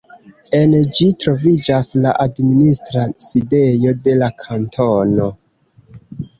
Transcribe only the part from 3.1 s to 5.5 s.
sidejo de la kantono.